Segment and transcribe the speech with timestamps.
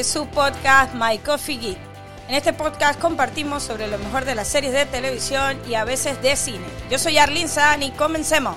[0.00, 1.78] este su podcast My Coffee Geek.
[2.28, 6.20] En este podcast compartimos sobre lo mejor de las series de televisión y a veces
[6.20, 6.66] de cine.
[6.90, 8.56] Yo soy Arlene San y comencemos.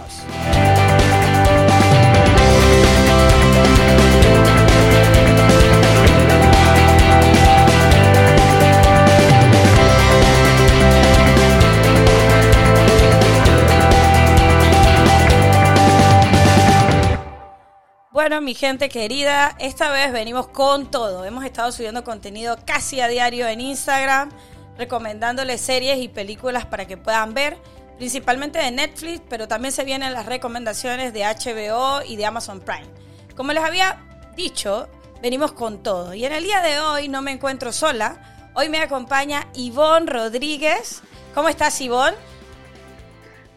[18.18, 21.24] Bueno, mi gente querida, esta vez venimos con todo.
[21.24, 24.32] Hemos estado subiendo contenido casi a diario en Instagram,
[24.76, 27.60] recomendándoles series y películas para que puedan ver,
[28.00, 32.88] principalmente de Netflix, pero también se vienen las recomendaciones de HBO y de Amazon Prime.
[33.36, 34.04] Como les había
[34.36, 34.90] dicho,
[35.22, 36.16] venimos con todo.
[36.16, 38.50] Y en el día de hoy no me encuentro sola.
[38.56, 41.04] Hoy me acompaña Ivonne Rodríguez.
[41.36, 42.18] ¿Cómo estás, Ivonne?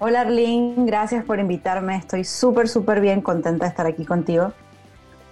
[0.03, 1.95] Hola Arlene, gracias por invitarme.
[1.95, 4.51] Estoy súper, súper bien contenta de estar aquí contigo.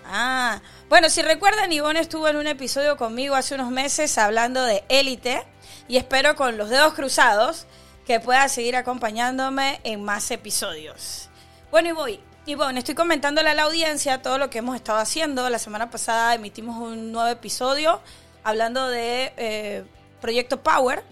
[0.05, 4.85] Ah, bueno, si recuerdan, Ivonne estuvo en un episodio conmigo hace unos meses hablando de
[4.91, 5.43] élite
[5.89, 7.67] y espero con los dedos cruzados
[8.07, 11.31] que pueda seguir acompañándome en más episodios.
[11.71, 12.21] Bueno, y voy.
[12.45, 15.49] Ivonne, estoy comentándole a la audiencia todo lo que hemos estado haciendo.
[15.49, 18.03] La semana pasada emitimos un nuevo episodio
[18.45, 19.85] hablando de eh,
[20.21, 21.03] Proyecto Power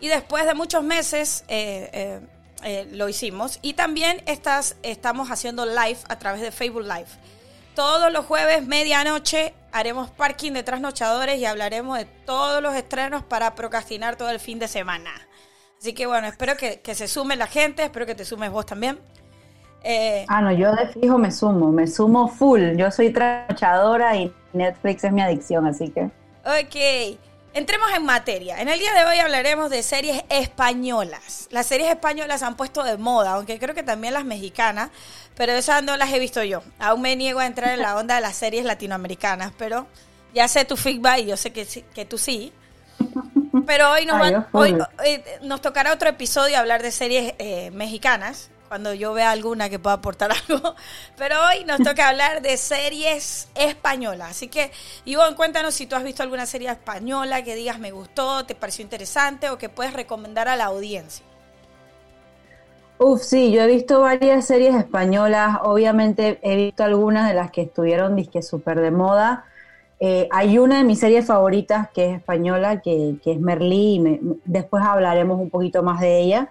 [0.00, 1.44] y después de muchos meses...
[1.46, 2.20] Eh, eh,
[2.64, 3.58] eh, lo hicimos.
[3.62, 7.06] Y también estás, estamos haciendo live a través de Facebook Live.
[7.74, 13.54] Todos los jueves, medianoche, haremos parking de trasnochadores y hablaremos de todos los estrenos para
[13.54, 15.10] procrastinar todo el fin de semana.
[15.78, 18.98] Así que bueno, espero que, se sume la gente, espero que te sumes vos también.
[19.82, 22.76] Eh, ah, no, yo de fijo me sumo, me sumo full.
[22.76, 26.04] Yo soy trasnochadora y Netflix es mi adicción, así que.
[26.46, 27.18] Ok.
[27.54, 28.60] Entremos en materia.
[28.60, 31.46] En el día de hoy hablaremos de series españolas.
[31.52, 34.90] Las series españolas han puesto de moda, aunque creo que también las mexicanas,
[35.36, 36.64] pero esas no las he visto yo.
[36.80, 39.86] Aún me niego a entrar en la onda de las series latinoamericanas, pero
[40.34, 42.52] ya sé tu feedback y yo sé que, que tú sí.
[43.66, 48.92] Pero hoy nos, hoy, eh, nos tocará otro episodio hablar de series eh, mexicanas cuando
[48.92, 50.74] yo vea alguna que pueda aportar algo.
[51.16, 54.32] Pero hoy nos toca hablar de series españolas.
[54.32, 54.72] Así que,
[55.04, 58.82] Ivonne, cuéntanos si tú has visto alguna serie española que digas me gustó, te pareció
[58.82, 61.24] interesante o que puedes recomendar a la audiencia.
[62.98, 65.58] Uf, sí, yo he visto varias series españolas.
[65.62, 69.44] Obviamente he visto algunas de las que estuvieron disque súper de moda.
[70.00, 74.82] Eh, hay una de mis series favoritas que es española, que, es Merlí, y después
[74.84, 76.50] hablaremos un poquito más de ella.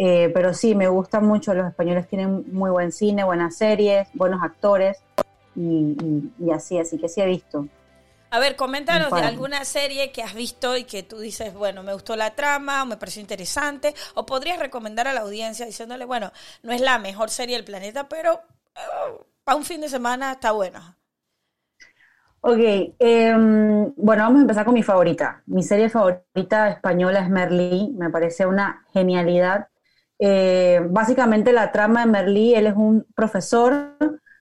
[0.00, 4.40] Eh, pero sí, me gusta mucho, los españoles tienen muy buen cine, buenas series, buenos
[4.44, 4.98] actores
[5.56, 5.96] y,
[6.54, 7.66] así, así que sí he visto.
[8.30, 11.94] A ver, coméntanos de alguna serie que has visto y que tú dices, bueno, me
[11.94, 16.30] gustó la trama o me pareció interesante, o podrías recomendar a la audiencia diciéndole, bueno,
[16.62, 18.34] no es la mejor serie del planeta, pero
[18.76, 20.96] eh, para un fin de semana está buena.
[22.40, 22.58] Ok,
[23.00, 25.42] em, bueno, vamos a empezar con mi favorita.
[25.46, 29.68] Mi serie favorita española es Merlí, me parece una genialidad.
[30.18, 33.96] Eh, básicamente la trama de Merlí, él es un profesor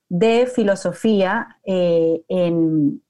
[0.10, 3.02] de filosofía eh, en,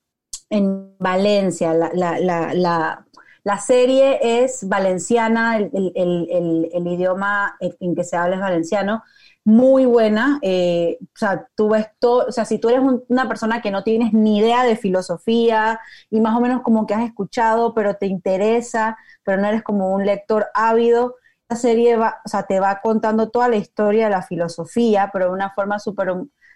[0.99, 1.73] Valencia.
[1.73, 9.03] La, serie es valenciana, el, idioma en que se habla es valenciano,
[9.47, 10.39] muy buena.
[10.41, 13.83] Eh, o sea, tú ves todo, o sea, si tú eres una persona que no
[13.83, 15.79] tienes ni idea de filosofía
[16.09, 19.93] y más o menos como que has escuchado, pero te interesa, pero no eres como
[19.93, 21.15] un lector ávido,
[21.55, 25.31] serie va, o sea, te va contando toda la historia de la filosofía, pero de
[25.31, 26.09] una forma súper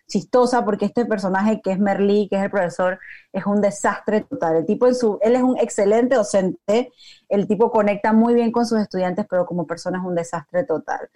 [0.07, 2.99] chistosa, porque este personaje que es Merlí, que es el profesor,
[3.31, 4.57] es un desastre total.
[4.57, 6.91] El tipo en su, él es un excelente docente,
[7.29, 11.09] el tipo conecta muy bien con sus estudiantes, pero como persona es un desastre total.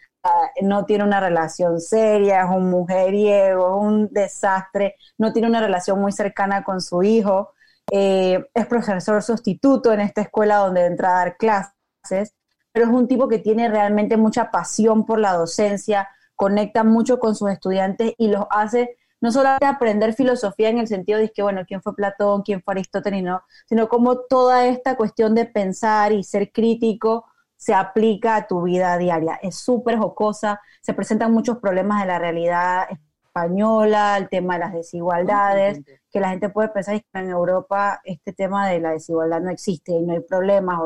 [0.61, 5.99] No tiene una relación seria, es un mujeriego, es un desastre, no tiene una relación
[5.99, 7.53] muy cercana con su hijo.
[7.91, 12.34] Eh, es profesor sustituto en esta escuela donde entra a dar clases
[12.75, 17.33] pero es un tipo que tiene realmente mucha pasión por la docencia, conecta mucho con
[17.33, 21.61] sus estudiantes y los hace no solo aprender filosofía en el sentido de que, bueno,
[21.65, 26.25] quién fue Platón, quién fue Aristóteles, no, sino como toda esta cuestión de pensar y
[26.25, 27.23] ser crítico
[27.55, 29.39] se aplica a tu vida diaria.
[29.41, 32.87] Es súper jocosa, se presentan muchos problemas de la realidad
[33.25, 35.79] española, el tema de las desigualdades,
[36.11, 39.93] que la gente puede pensar que en Europa este tema de la desigualdad no existe
[39.93, 40.77] y no hay problemas,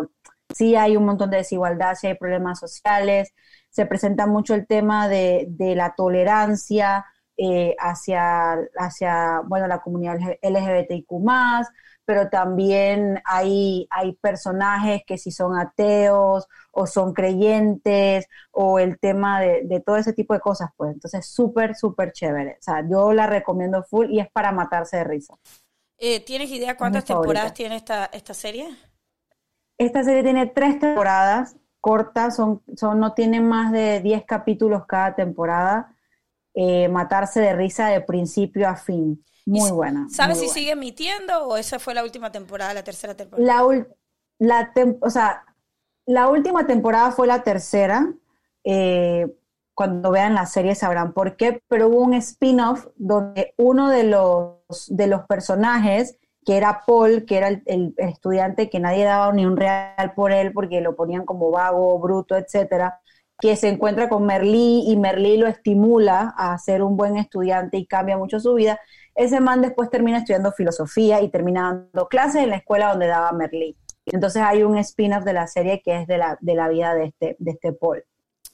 [0.53, 3.33] sí hay un montón de desigualdad, sí hay problemas sociales,
[3.69, 7.05] se presenta mucho el tema de, la tolerancia
[7.37, 11.07] eh, hacia, hacia, bueno, la comunidad LGBTIQ+,
[12.03, 19.39] pero también hay, hay personajes que si son ateos o son creyentes o el tema
[19.39, 22.53] de, de todo ese tipo de cosas, pues entonces súper, súper chévere.
[22.53, 25.35] O sea, yo la recomiendo full y es para matarse de risa.
[25.99, 28.69] Eh, ¿Tienes idea cuántas temporadas tiene esta, esta serie?
[29.79, 35.15] Esta serie tiene tres temporadas cortas, son, son, no tienen más de 10 capítulos cada
[35.15, 35.95] temporada.
[36.53, 39.23] Eh, matarse de risa de principio a fin.
[39.45, 40.07] Muy buena.
[40.09, 43.45] ¿Sabes si sigue emitiendo o esa fue la última temporada, la tercera temporada?
[43.45, 43.85] La,
[44.37, 45.45] la o sea,
[46.05, 48.13] la última temporada fue la tercera.
[48.63, 49.27] Eh,
[49.73, 54.59] cuando vean la serie sabrán por qué, pero hubo un spin-off donde uno de los,
[54.89, 56.17] de los personajes,
[56.49, 60.51] que era Paul, que era el, estudiante que nadie daba ni un real por él
[60.51, 63.01] porque lo ponían como vago, bruto, etcétera,
[63.39, 67.85] que se encuentra con Merlí y Merlí lo estimula a ser un buen estudiante y
[67.85, 68.79] cambia mucho su vida.
[69.13, 73.31] Ese man después termina estudiando filosofía y termina dando clases en la escuela donde daba
[73.31, 73.77] Merlí.
[74.07, 77.05] Entonces hay un spin-off de la serie que es de la, de la vida de
[77.05, 78.03] este, de este Paul.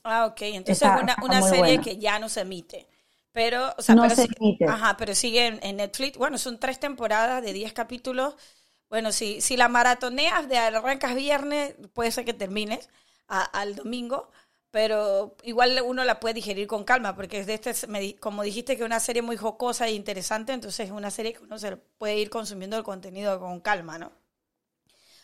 [0.04, 0.42] Ah, ok.
[0.42, 2.88] Entonces es una, una serie que ya no se emite.
[3.36, 4.64] Pero, o sea, no pero se emite.
[4.64, 6.18] Ajá, pero sigue en, Netflix.
[6.18, 8.38] Bueno, son tres temporadas de 10 capítulos.
[8.90, 12.88] Bueno, si, si la maratoneas de arrancas viernes, puede ser que termines
[13.28, 14.30] al domingo,
[14.72, 18.84] pero igual uno la puede digerir con calma, porque es de este, como dijiste que
[18.84, 22.18] es una serie muy jocosa e interesante, entonces es una serie que uno se puede
[22.18, 24.14] ir consumiendo el contenido con calma, ¿no?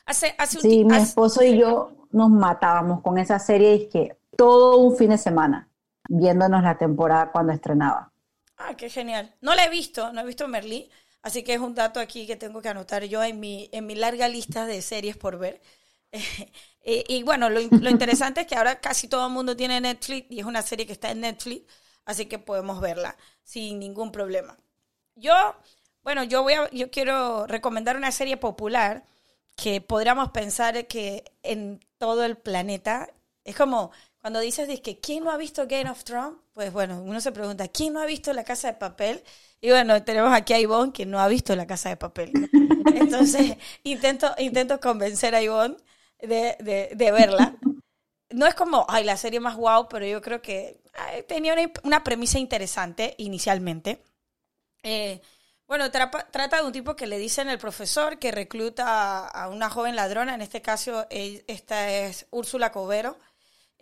[0.06, 4.18] Hace, hace un sí, mi esposo y yo nos matábamos con esa serie y que
[4.36, 5.71] todo un fin de semana
[6.12, 8.12] viéndonos la temporada cuando estrenaba.
[8.58, 9.34] Ah, qué genial.
[9.42, 10.90] No la he visto, no he visto Merlí,
[11.22, 13.96] así que es un dato aquí que tengo que anotar yo en mi, en mi
[13.96, 15.62] larga lista de series por ver.
[16.84, 20.40] y, bueno, lo, lo, interesante es que ahora casi todo el mundo tiene Netflix y
[20.40, 21.66] es una serie que está en Netflix,
[22.06, 24.58] así que podemos verla sin ningún problema.
[25.16, 25.34] Yo,
[26.04, 29.06] bueno, yo voy a, yo quiero recomendar una serie popular
[29.56, 33.10] que podríamos pensar que en todo el planeta
[33.44, 37.20] es como cuando dices que quién no ha visto Game of Thrones, pues bueno, uno
[37.20, 39.24] se pregunta, ¿quién no ha visto La Casa de Papel?
[39.60, 42.32] Y bueno, tenemos aquí a Ivonne que no ha visto La Casa de Papel.
[42.96, 45.76] Entonces, intento, intento convencer a Ivonne
[46.20, 46.56] de,
[46.96, 47.56] de, verla.
[48.30, 50.80] No es como, ay, la serie más guau, pero yo creo que
[51.28, 54.04] tenía una, premisa interesante inicialmente.
[54.84, 55.20] Eh,
[55.68, 59.96] bueno, trata de un tipo que le dicen el profesor que recluta a una joven
[59.96, 63.18] ladrona, en este caso esta es Úrsula Covero,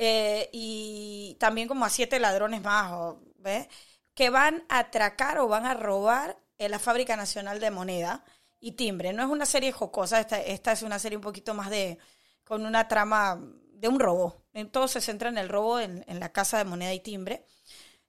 [0.01, 3.67] eh, y también como a siete ladrones más, ¿ves?
[4.13, 8.23] que van a atracar o van a robar en la Fábrica Nacional de Moneda
[8.61, 9.11] y Timbre.
[9.11, 11.97] No es una serie jocosa, esta, esta es una serie un poquito más de,
[12.45, 13.41] con una trama
[13.73, 14.45] de un robo.
[14.53, 17.45] En todo se centra en el robo en, la Casa de Moneda y Timbre.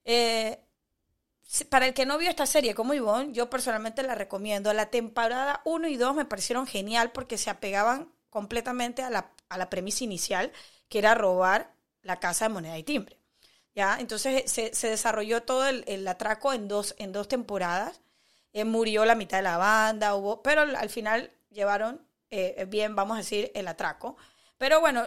[0.04, 0.60] Eh,
[1.70, 4.72] para el que no vio esta serie como Ivonne, yo personalmente la recomiendo.
[4.72, 9.58] La temporada 1 y 2 me parecieron genial porque se apegaban completamente a la, a
[9.58, 10.52] la premisa inicial,
[10.88, 13.18] que era robar la casa de moneda y timbre.
[13.74, 13.98] ¿ya?
[14.00, 18.00] Entonces se, se desarrolló todo el, el, atraco en dos, en dos temporadas.
[18.52, 23.16] Eh, murió la mitad de la banda, hubo, pero al final llevaron eh, bien, vamos
[23.16, 24.16] a decir, el atraco.
[24.58, 25.06] Pero bueno,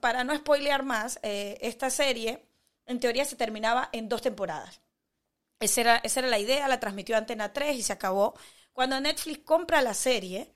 [0.00, 2.48] para no spoilear más, eh, esta serie
[2.86, 4.80] en teoría se terminaba en dos temporadas.
[5.60, 8.34] Esa era, esa era la idea, la transmitió Antena 3 y se acabó.
[8.72, 10.54] Cuando Netflix compra la serie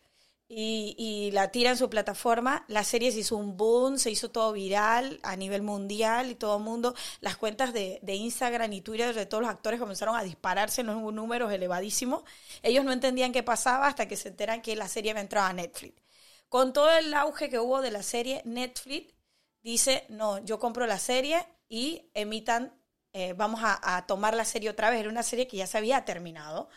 [0.54, 4.52] y, la tira en su plataforma, la serie se hizo un boom, se hizo todo
[4.52, 9.14] viral a nivel mundial y todo el mundo, las cuentas de, de Instagram y Twitter
[9.14, 12.22] de todos los actores comenzaron a dispararse en unos números elevadísimos.
[12.62, 15.52] Ellos no entendían qué pasaba hasta que se enteran que la serie había entrado a
[15.52, 16.02] Netflix.
[16.48, 19.14] Con todo el auge que hubo de la serie, Netflix
[19.62, 22.74] dice, no, yo compro la serie y emitan
[23.14, 25.00] eh, vamos a, tomar la serie otra vez.
[25.00, 26.68] Era una serie que ya se había terminado.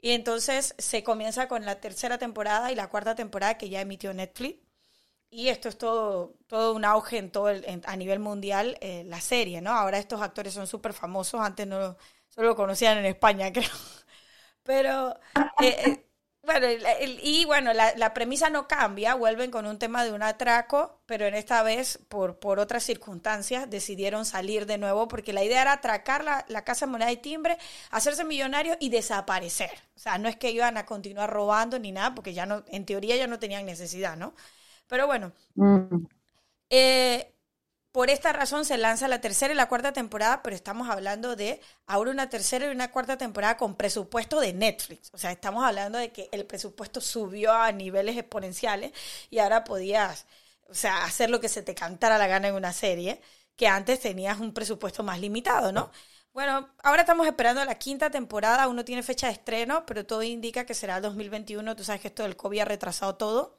[0.00, 4.14] Y entonces se comienza con la tercera temporada y la cuarta temporada que ya emitió
[4.14, 4.60] Netflix.
[5.30, 7.48] Y esto es todo, todo un auge en todo
[7.86, 9.72] a nivel mundial, eh, la serie, ¿no?
[9.72, 11.68] Ahora estos actores son súper famosos, antes
[12.28, 13.68] solo lo conocían en España, creo.
[14.62, 15.18] Pero
[15.58, 16.07] eh,
[16.48, 16.66] bueno,
[17.22, 21.34] y bueno, la, premisa no cambia, vuelven con un tema de un atraco, pero en
[21.34, 26.24] esta vez, por, por otras circunstancias, decidieron salir de nuevo, porque la idea era atracar
[26.24, 27.58] la, la Casa de Moneda y Timbre,
[27.90, 29.72] hacerse millonarios y desaparecer.
[29.94, 32.86] O sea, no es que iban a continuar robando ni nada, porque ya no, en
[32.86, 34.34] teoría ya no tenían necesidad, ¿no?
[34.86, 36.06] Pero bueno, mm.
[36.70, 37.34] eh,
[37.98, 41.60] por esta razón se lanza la tercera y la cuarta temporada, pero estamos hablando de
[41.84, 45.10] ahora una tercera y una cuarta temporada con presupuesto de Netflix.
[45.12, 48.92] O sea, estamos hablando de que el presupuesto subió a niveles exponenciales
[49.30, 50.26] y ahora podías,
[50.68, 53.20] o sea, hacer lo que se te cantara la gana en una serie,
[53.56, 55.90] que antes tenías un presupuesto más limitado, ¿no?
[56.32, 60.64] Bueno, ahora estamos esperando la quinta temporada, uno tiene fecha de estreno, pero todo indica
[60.64, 63.58] que será el 2021, tú sabes que esto del COVID ha retrasado todo,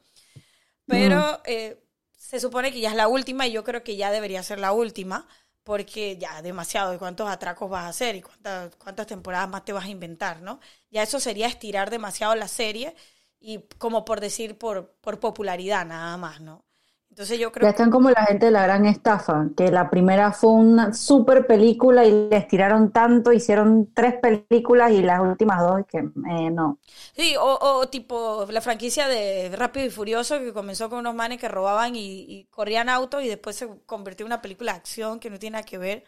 [0.86, 1.42] pero...
[1.44, 1.84] Eh,
[2.20, 4.72] se supone que ya es la última y yo creo que ya debería ser la
[4.72, 5.26] última,
[5.64, 9.72] porque ya demasiado, de cuántos atracos vas a hacer y cuántas, cuántas temporadas más te
[9.72, 10.60] vas a inventar, ¿no?
[10.90, 12.94] Ya eso sería estirar demasiado la serie
[13.40, 16.66] y como por decir por, por popularidad nada más, ¿no?
[17.10, 20.30] Entonces yo creo ya están como la gente de la gran estafa, que la primera
[20.30, 25.80] fue una super película y les tiraron tanto, hicieron tres películas y las últimas dos
[25.88, 26.78] que eh, no.
[27.16, 31.48] Sí, o, tipo la franquicia de Rápido y Furioso que comenzó con unos manes que
[31.48, 35.38] robaban y, corrían autos y después se convirtió en una película de acción que no
[35.38, 36.04] tiene nada que ver.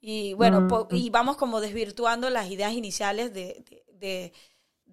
[0.00, 0.88] Y bueno, mm.
[0.90, 4.32] y vamos como desvirtuando las ideas iniciales de, de de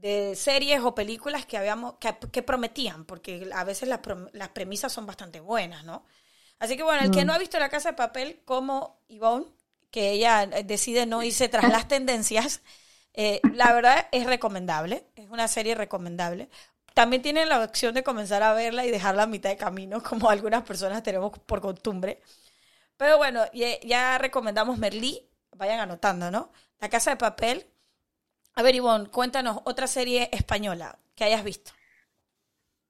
[0.01, 1.95] series o películas que habíamos
[2.31, 3.99] que, prometían, porque a veces las,
[4.33, 6.05] las, premisas son bastante buenas, ¿no?
[6.59, 7.27] Así que bueno, el que mm.
[7.27, 9.45] no ha visto La Casa de Papel como Yvonne,
[9.91, 12.61] que ella decide no irse tras las tendencias,
[13.13, 16.49] eh, la verdad es recomendable, es una serie recomendable.
[16.93, 20.29] También tienen la opción de comenzar a verla y dejarla a mitad de camino, como
[20.29, 22.21] algunas personas tenemos por costumbre.
[22.97, 26.51] Pero bueno, ya, ya recomendamos Merlí, vayan anotando, ¿no?
[26.79, 27.65] La Casa de Papel,
[28.59, 31.71] a ver, Ivonne, cuéntanos otra serie española que hayas visto.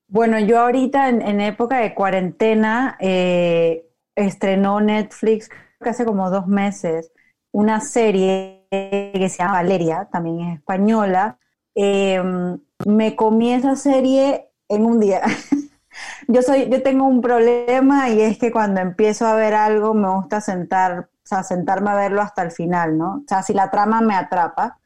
[0.08, 7.12] Bueno, yo ahorita en, época de cuarentena eh, estrenó Netflix, hace como dos meses,
[7.52, 11.38] una serie que se llama Valeria, también es española.
[11.76, 15.22] Em, me comí esa serie en un día.
[16.28, 20.10] yo soy, yo tengo un problema y es que cuando empiezo a ver algo me
[20.10, 23.18] gusta sentar, o sea, sentarme a verlo hasta el final, ¿no?
[23.18, 24.79] O sea, si la trama me atrapa.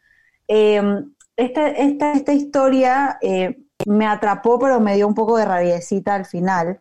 [0.48, 6.26] Em, esta, esta, historia eh, me atrapó, pero me dio un poco de rabiecita al
[6.26, 6.80] final.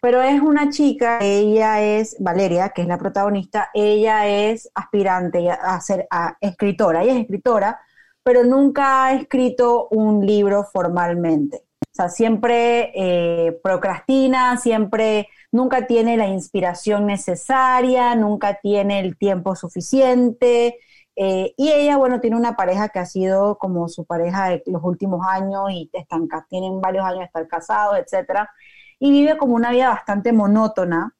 [0.00, 5.80] Pero es una chica, ella es Valeria, que es la protagonista, ella es aspirante a
[5.80, 6.08] ser
[6.40, 7.80] escritora, ella es escritora,
[8.24, 11.64] pero nunca ha escrito un libro formalmente.
[11.92, 19.54] O sea, siempre eh, procrastina, siempre, nunca tiene la inspiración necesaria, nunca tiene el tiempo
[19.56, 20.78] suficiente,
[21.16, 24.82] eh, y ella, bueno, tiene una pareja que ha sido como su pareja de los
[24.82, 28.50] últimos años y están, tienen varios años de estar casados, etcétera,
[28.98, 31.14] y vive como una vida bastante monótona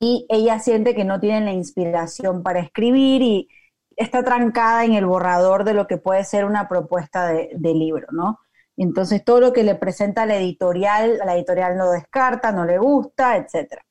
[0.00, 3.48] y ella siente que no tiene la inspiración para escribir y
[3.96, 8.08] está trancada en el borrador de lo que puede ser una propuesta de, de libro,
[8.12, 8.40] ¿no?
[8.76, 13.36] Entonces todo lo que le presenta la editorial, la editorial no descarta, no le gusta,
[13.36, 13.84] etcétera.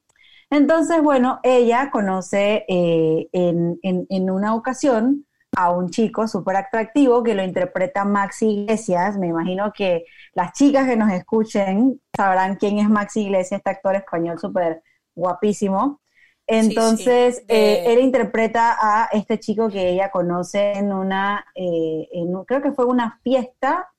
[0.53, 7.43] Entonces, bueno, ella conoce eh, en, una ocasión a un chico súper atractivo que lo
[7.43, 9.17] interpreta Maxi Iglesias.
[9.17, 10.05] Me imagino que
[10.35, 14.83] las chicas que nos escuchen sabrán quién es Maxi Iglesias, este actor español súper
[15.15, 16.01] guapísimo.
[16.45, 22.07] Entonces, eh, él interpreta a este chico que ella conoce en una, eh,
[22.45, 23.89] creo que fue una fiesta,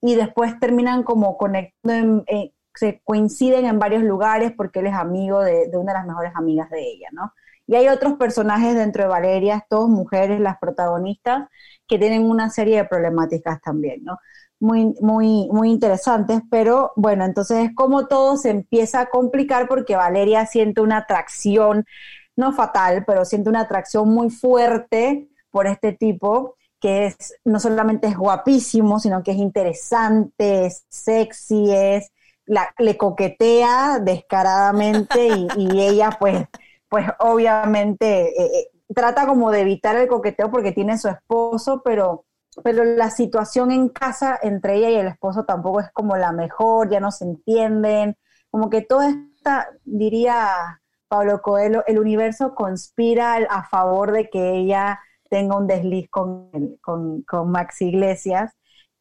[0.00, 5.40] y después terminan como conectando en, se coinciden en varios lugares porque él es amigo
[5.42, 7.32] de, una de las mejores amigas de ella, ¿no?
[7.66, 11.48] Y hay otros personajes dentro de Valeria, todos mujeres, las protagonistas,
[11.86, 14.18] que tienen una serie de problemáticas también, ¿no?
[14.60, 19.96] Muy, muy, muy interesantes, pero bueno, entonces es como todo se empieza a complicar porque
[19.96, 21.84] Valeria siente una atracción,
[22.36, 28.08] no fatal, pero siente una atracción muy fuerte por este tipo que es no solamente
[28.08, 32.12] es guapísimo, sino que es interesante, es sexy, es
[32.46, 36.46] le coquetea descaradamente y, ella pues,
[36.88, 42.26] pues obviamente eh, eh, trata como de evitar el coqueteo porque tiene su esposo, pero,
[42.62, 46.90] pero la situación en casa entre ella y el esposo tampoco es como la mejor,
[46.90, 48.16] ya no se entienden,
[48.50, 55.00] como que toda esta, diría Pablo Coelho, el universo conspira a favor de que ella
[55.30, 58.52] tenga un desliz con, con, con Max Iglesias,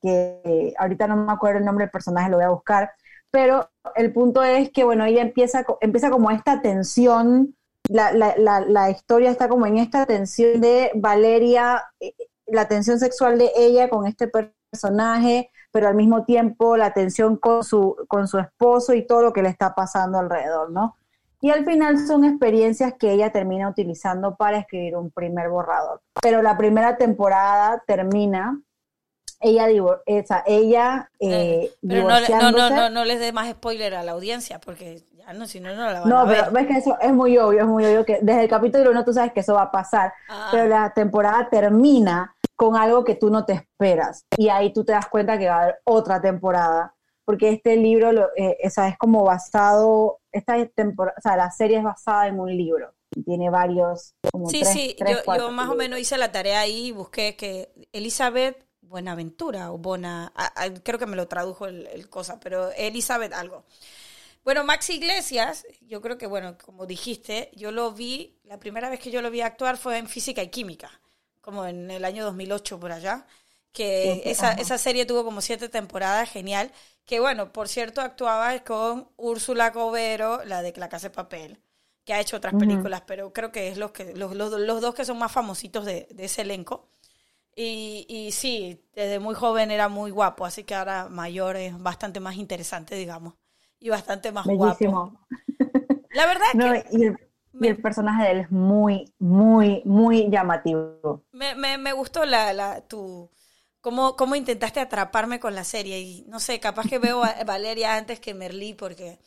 [0.02, 2.92] que ahorita no me acuerdo el nombre del personaje, lo voy a buscar,
[3.34, 7.56] pero el punto es que, bueno, ella empieza, empieza como esta tensión,
[7.90, 12.14] la, la, historia está como en esta tensión de Valeria, eh,
[12.46, 17.64] la tensión sexual de ella con este personaje, pero al mismo tiempo la tensión con
[17.64, 20.96] su, con su esposo y todo lo que le está pasando alrededor, ¿no?
[21.42, 26.02] Y al final son experiencias que ella termina utilizando para escribir un primer borrador.
[26.22, 28.62] Pero la primera temporada termina
[29.44, 29.68] ella
[30.06, 34.14] esa, ella eh, eh pero no, no, no, no, les dé más spoiler a la
[34.14, 36.28] audiencia porque ya no, si no, no la van a ver.
[36.28, 38.92] No, pero ves que eso es muy obvio, es muy obvio que desde el capítulo
[38.92, 40.50] 1 tú sabes que eso va a pasar, ah.
[40.52, 44.94] pero la temporada termina con algo que tú no te esperas y ahí tú te
[44.94, 46.96] das cuenta que va a haber otra temporada
[47.26, 51.78] porque este libro lo, eh, esa es como basado, esta temporada, o sea, la serie
[51.78, 54.16] es basada en un libro tiene varios.
[54.32, 57.70] Como sí, sí, yo, yo más o menos hice la tarea ahí y busqué que
[57.92, 60.32] Elizabeth Buenaventura o Bona,
[60.84, 63.66] creo que me lo tradujo el, cosa, pero Elizabeth algo.
[64.44, 69.00] Bueno, Max Iglesias, yo creo que, bueno, como dijiste, yo lo vi, la primera vez
[69.00, 70.92] que yo lo vi actuar fue en Física y Química,
[71.42, 73.26] como en el año 2008 por allá,
[73.72, 76.72] que esa, esa serie tuvo como siete temporadas, genial,
[77.04, 81.60] que bueno, por cierto, actuaba con Úrsula Covero, la de La Casa de Papel,
[82.06, 84.94] que ha hecho otras películas, pero creo que es los, que, los, los, los dos
[84.94, 86.90] que son más famositos de, de ese elenco.
[87.56, 92.20] Y, y, sí, desde muy joven era muy guapo, así que ahora mayor es bastante
[92.20, 93.36] más interesante, digamos,
[93.80, 95.14] y bastante más guapo.
[96.14, 96.98] La verdad que...
[96.98, 97.18] Y el,
[97.62, 101.24] el, personaje de él es muy, muy, muy llamativo.
[101.32, 103.30] Me, me, me gustó la, la, tu...
[103.82, 107.98] Cómo, cómo intentaste atraparme con la serie y no sé, capaz que veo a Valeria
[107.98, 109.20] antes que Merlí porque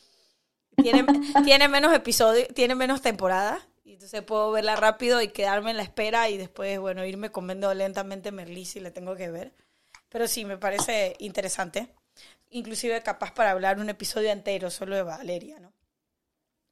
[0.75, 1.05] tiene,
[1.45, 5.83] tiene menos episodios, tiene menos temporadas y entonces puedo verla rápido y quedarme en la
[5.83, 9.53] espera y después, bueno, irme comiendo lentamente Merlí si le tengo que ver.
[10.09, 11.95] Pero sí, me parece interesante.
[12.49, 15.71] Inclusive capaz para hablar un episodio entero solo de Valeria, ¿no?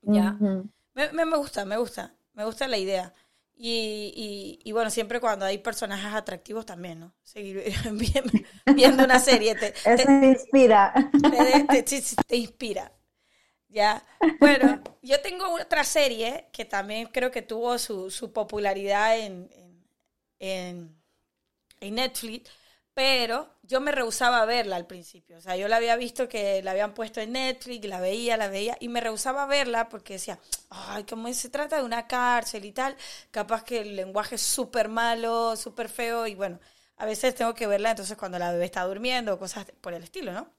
[0.02, 0.34] Ya.
[0.34, 2.14] me, me, gusta, me gusta.
[2.34, 3.14] Me gusta la idea.
[3.56, 7.14] Y, y, bueno, siempre cuando hay personajes atractivos también, ¿no?
[7.24, 7.64] Seguir
[8.76, 9.56] viendo una serie.
[9.56, 10.94] Te, Eso te, inspira.
[11.70, 11.82] Te,
[12.28, 12.92] te, inspira.
[13.76, 14.02] Ya.
[14.40, 19.50] Bueno, yo tengo otra serie que también creo que tuvo su, su popularidad en,
[20.40, 20.96] en,
[21.82, 22.50] en, Netflix,
[22.94, 25.38] pero yo me rehusaba a verla al principio.
[25.38, 28.48] O sea, yo la había visto que la habían puesto en Netflix, la veía, la
[28.48, 30.40] veía, y me rehusaba a verla porque decía,
[30.70, 32.96] ay, como se trata de una cárcel y tal,
[33.30, 36.62] capaz que el lenguaje es súper malo, súper feo, y bueno,
[36.96, 40.32] a veces tengo que verla entonces cuando la bebé está durmiendo, cosas por el estilo,
[40.32, 40.50] ¿no?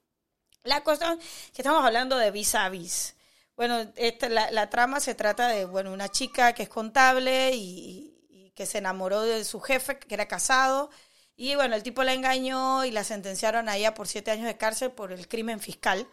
[0.66, 1.16] La cosa
[1.52, 3.14] que estamos hablando de vis a vis.
[3.56, 8.14] Bueno, esta, la, la, trama se trata de bueno, una chica que es contable y,
[8.28, 10.90] y, que se enamoró de su jefe, que era casado.
[11.36, 14.56] Y bueno, el tipo la engañó y la sentenciaron a ella por siete años de
[14.56, 16.06] cárcel por el crimen fiscal.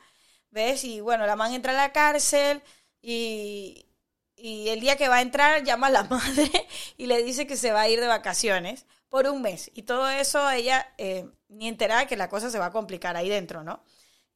[0.51, 0.83] ¿Ves?
[0.83, 2.61] Y bueno, la man entra a la cárcel
[3.01, 3.87] y,
[4.35, 6.49] y el día que va a entrar llama a la madre
[6.97, 9.71] y le dice que se va a ir de vacaciones por un mes.
[9.73, 13.29] Y todo eso ella eh, ni enterada que la cosa se va a complicar ahí
[13.29, 13.83] dentro, ¿no?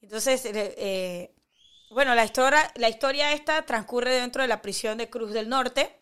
[0.02, 1.36] Entonces, eh, eh,
[1.90, 5.98] bueno, la historia, la historia esta transcurre dentro de la prisión de Cruz del Norte,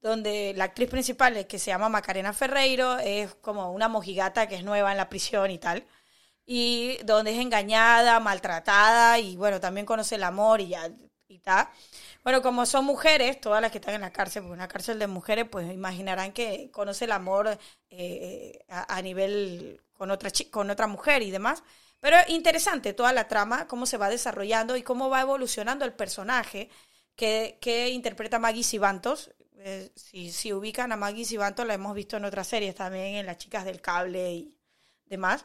[0.00, 4.64] donde la actriz principal, que se llama Macarena Ferreiro, es como una mojigata que es
[4.64, 5.84] nueva en la prisión y tal,
[6.46, 10.90] y donde es engañada, maltratada, y bueno, también conoce el amor y ya,
[11.28, 11.68] y tal.
[12.24, 15.06] Bueno, como son mujeres, todas las que están en la cárcel, porque una cárcel de
[15.06, 17.58] mujeres, pues imaginarán que conoce el amor
[17.90, 21.62] eh, a, a, nivel con otra, con otra mujer y demás.
[22.00, 26.70] Pero interesante toda la trama, cómo se va desarrollando y cómo va evolucionando el personaje
[27.16, 29.30] que, que interpreta Maggie Sibantos.
[29.56, 33.26] Eh, si, si, ubican a Maggie Sibantos, la hemos visto en otras series también, en
[33.26, 34.54] Las Chicas del Cable y
[35.06, 35.44] demás.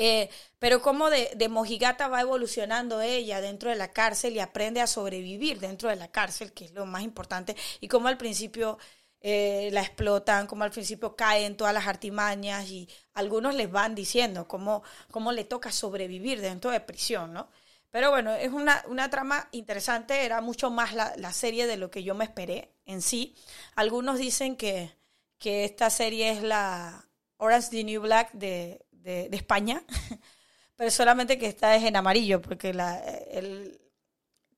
[0.00, 0.30] Eh,
[0.60, 4.86] pero cómo de, de, mojigata va evolucionando ella dentro de la cárcel y aprende a
[4.86, 8.78] sobrevivir dentro de la cárcel, que es lo más importante, y cómo al principio
[9.20, 14.46] eh, la explotan, como al principio caen todas las artimañas y algunos les van diciendo
[14.46, 17.48] cómo, cómo le toca sobrevivir dentro de prisión, ¿no?
[17.90, 21.90] Pero bueno, es una, una trama interesante, era mucho más la, la, serie de lo
[21.90, 23.34] que yo me esperé en sí.
[23.76, 24.94] Algunos dicen que,
[25.38, 29.82] que esta serie es la Orange the New Black de, de, España,
[30.76, 33.80] pero solamente que esta es en amarillo, porque la, el,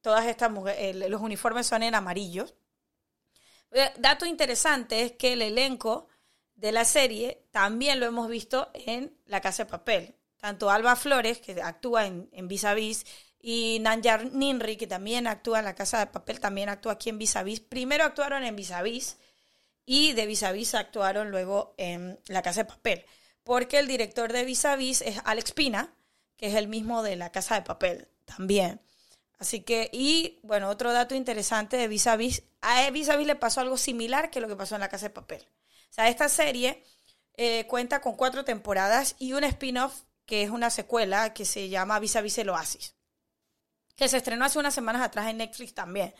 [0.00, 2.54] todas estas mujeres, los uniformes son en amarillos.
[3.72, 6.08] Eh, dato interesante es que el elenco
[6.54, 10.16] de la serie también lo hemos visto en La Casa de Papel.
[10.36, 13.04] Tanto Alba Flores, que actúa en, en Vis a Vis,
[13.42, 17.18] y Nanyar Ninri, que también actúa en La Casa de Papel, también actúa aquí en
[17.18, 17.34] Vis.
[17.60, 19.16] Primero actuaron en Vis a Vis
[19.86, 23.04] y de Vis a Vis actuaron luego en La Casa de Papel.
[23.42, 25.94] Porque el director de Vis a Vis es Alex Pina,
[26.36, 28.80] que es el mismo de La Casa de Papel también.
[29.40, 33.26] Así que, y bueno, otro dato interesante de Vis a Vis, a Vis a Vis
[33.26, 35.40] le pasó algo similar que lo que pasó en La Casa de Papel.
[35.90, 36.84] O sea, esta serie
[37.38, 41.98] eh, cuenta con cuatro temporadas y un spin-off que es una secuela que se llama
[41.98, 42.94] Vis a Vis el Oasis,
[43.96, 46.14] que se estrenó hace unas semanas atrás en Netflix también.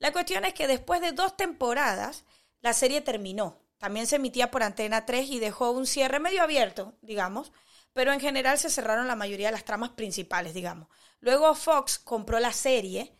[0.00, 2.24] La cuestión es que después de dos temporadas,
[2.62, 3.62] la serie terminó.
[3.78, 7.52] También se emitía por Antena 3 y dejó un cierre medio abierto, digamos,
[7.96, 10.86] pero en general se cerraron la mayoría de las tramas principales, digamos.
[11.20, 13.16] Luego Fox compró la serie,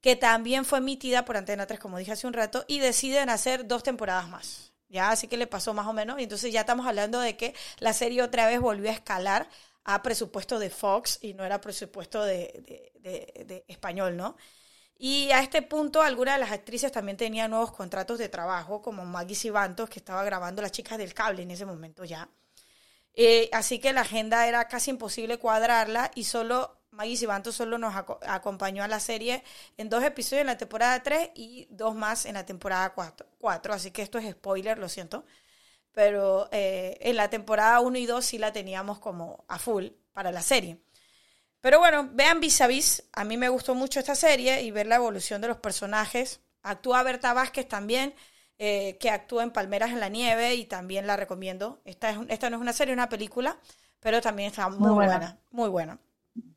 [0.00, 3.68] que también fue emitida por Antena 3, como dije hace un rato, y deciden hacer
[3.68, 4.72] dos temporadas más.
[4.88, 6.18] Ya, así que le pasó más o menos.
[6.18, 9.48] Y entonces ya estamos hablando de que la serie otra vez volvió a escalar
[9.84, 14.36] a presupuesto de Fox y no era presupuesto de, español, ¿no?
[14.98, 19.04] Y a este punto, algunas de las actrices también tenían nuevos contratos de trabajo, como
[19.04, 22.28] Maggie Sibantos, que estaba grabando Las Chicas del Cable en ese momento ya.
[23.16, 27.94] Eh, así que la agenda era casi imposible cuadrarla y solo Maggie Sibanto solo nos
[27.94, 29.42] acompañó a la serie
[29.76, 33.74] en dos episodios en la temporada 3 y dos más en la temporada 4.
[33.74, 35.24] Así que esto es spoiler, lo siento.
[35.92, 40.32] Pero eh, en la temporada 1 y 2 sí la teníamos como a full para
[40.32, 40.78] la serie.
[41.60, 43.02] Pero bueno, vean Vis a Vis.
[43.12, 46.40] A mí me gustó mucho esta serie y ver la evolución de los personajes.
[46.62, 48.14] Actúa Berta Vázquez también,
[48.58, 51.80] eh, que actúa en Palmeras en la Nieve y también la recomiendo.
[51.84, 53.58] Esta, es, esta no es una serie, es una película,
[54.00, 55.38] pero también está muy, buena.
[55.50, 55.98] Muy buena.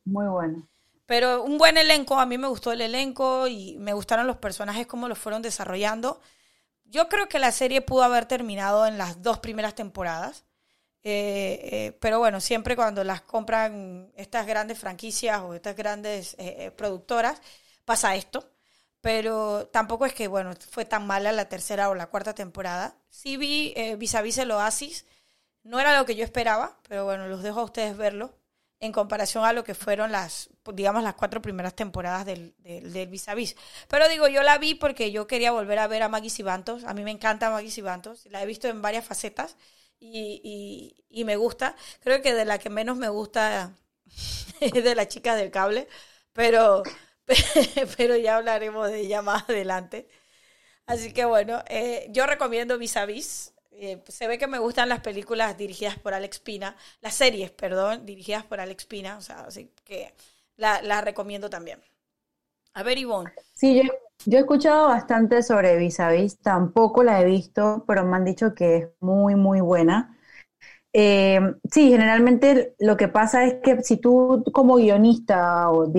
[0.04, 0.66] Muy buena.
[1.06, 4.86] Pero un buen elenco, a mí me gustó el elenco y me gustaron los personajes,
[4.86, 6.20] cómo los fueron desarrollando.
[6.84, 10.44] Yo creo que la serie pudo haber terminado en las dos primeras temporadas.
[11.02, 16.70] Eh, eh, pero bueno, siempre cuando las compran estas grandes franquicias o estas grandes eh,
[16.76, 17.40] productoras,
[17.84, 18.48] pasa esto.
[19.00, 22.94] Pero tampoco es que, bueno, fue tan mala la tercera o la cuarta temporada.
[23.08, 25.06] Sí vi vis a vis el Oasis.
[25.62, 28.34] No era lo que yo esperaba, pero bueno, los dejo a ustedes verlo
[28.80, 33.28] en comparación a lo que fueron las, digamos, las cuatro primeras temporadas del, del, Vis
[33.28, 33.54] a Vis.
[33.88, 36.84] Pero digo, yo la vi porque yo quería volver a ver a Maggie Sibantos.
[36.84, 38.24] A mí me encanta Maggie Sibantos.
[38.26, 39.56] La he visto en varias facetas
[40.00, 41.76] y, y, me gusta.
[42.02, 43.74] Creo que de la que menos me gusta
[44.60, 45.86] es de la chica del cable,
[46.32, 46.82] pero,
[47.96, 50.08] pero ya hablaremos de ella más adelante.
[50.86, 53.54] Así que bueno, eh, yo recomiendo Vis a Vis.
[53.72, 58.06] Eh, se ve que me gustan las películas dirigidas por Alex Pina, las series, perdón,
[58.06, 60.14] dirigidas por Alex Pina, o sea, así que
[60.56, 61.82] la, la recomiendo también.
[62.74, 63.32] A ver, Ivonne.
[63.52, 63.82] Sí, yo,
[64.26, 68.24] yo he escuchado bastante sobre Vis a Vis, tampoco la he visto, pero me han
[68.24, 70.16] dicho que es muy, muy buena.
[70.92, 75.92] Eh, sí, generalmente lo que pasa es que si tú como guionista, o,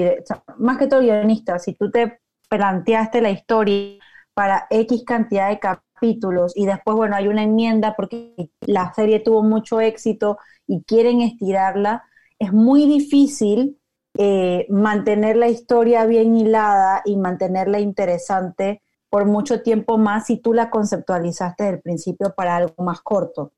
[0.57, 3.97] más que todo guionista, si tú te planteaste la historia
[4.33, 9.43] para X cantidad de capítulos y después, bueno, hay una enmienda porque la serie tuvo
[9.43, 12.03] mucho éxito y quieren estirarla,
[12.39, 13.77] es muy difícil
[14.17, 20.53] eh, mantener la historia bien hilada y mantenerla interesante por mucho tiempo más si tú
[20.53, 23.53] la conceptualizaste desde el principio para algo más corto.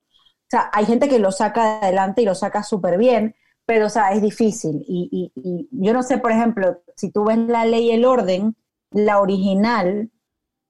[0.54, 3.36] O sea, hay gente que lo saca adelante y lo saca súper bien,
[3.66, 4.86] pero o sea, es difícil.
[4.88, 5.32] Y,
[5.72, 8.56] yo no sé, por ejemplo, si tú ves la ley y el orden,
[8.92, 10.12] la original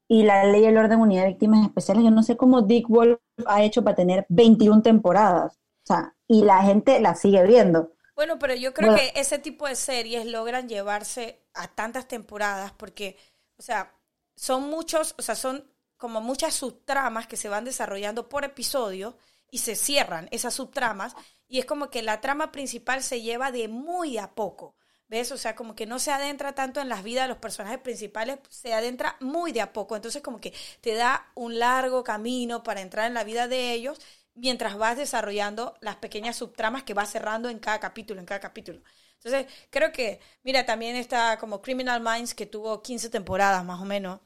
[0.08, 2.88] y la ley y el orden unidad de víctimas especiales, yo no sé cómo Dick
[2.88, 5.56] Wolf ha hecho para tener 21 temporadas.
[5.84, 7.91] O sea, y la gente la sigue viendo.
[8.15, 13.17] Bueno, pero yo creo que ese tipo de series logran llevarse a tantas temporadas porque,
[13.58, 13.91] o sea,
[14.38, 15.65] son muchos, o sea, son
[15.98, 19.17] como muchas subtramas que se van desarrollando por episodio
[19.54, 21.16] y se cierran esas subtramas
[21.48, 24.76] y es como que la trama principal se lleva de muy a poco.
[25.08, 25.32] ¿Ves?
[25.32, 28.39] O sea, como que no se adentra tanto en las vidas de los personajes principales,
[28.50, 29.96] se adentra muy de a poco.
[29.96, 34.02] Entonces, como que te da un largo camino para entrar en la vida de ellos
[34.34, 38.82] mientras vas desarrollando las pequeñas subtramas que vas cerrando en cada capítulo, en cada capítulo.
[39.24, 43.86] Entonces, creo que, mira, también está como Criminal Minds, que tuvo 15 temporadas más o
[43.86, 44.20] menos.